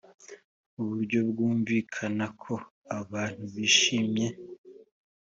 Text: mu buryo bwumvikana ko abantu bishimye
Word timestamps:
mu 0.75 0.83
buryo 0.89 1.19
bwumvikana 1.29 2.25
ko 2.41 2.53
abantu 2.99 3.43
bishimye 3.53 4.27